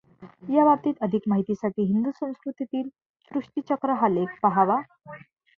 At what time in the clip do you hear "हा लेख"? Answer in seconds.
4.01-4.37